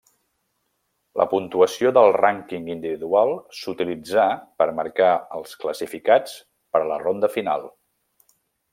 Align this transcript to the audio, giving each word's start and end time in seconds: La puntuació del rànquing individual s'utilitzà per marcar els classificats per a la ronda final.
La 1.21 1.27
puntuació 1.33 1.91
del 1.97 2.13
rànquing 2.15 2.65
individual 2.77 3.35
s'utilitzà 3.59 4.27
per 4.63 4.69
marcar 4.83 5.13
els 5.41 5.57
classificats 5.67 6.37
per 6.75 6.85
a 6.87 6.93
la 6.95 7.03
ronda 7.07 7.35
final. 7.39 7.73